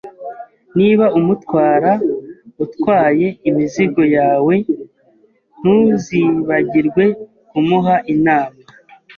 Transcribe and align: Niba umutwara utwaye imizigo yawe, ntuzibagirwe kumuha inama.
Niba 0.77 1.05
umutwara 1.19 1.91
utwaye 2.63 3.27
imizigo 3.49 4.01
yawe, 4.17 4.55
ntuzibagirwe 5.59 7.05
kumuha 7.49 7.95
inama. 8.13 8.59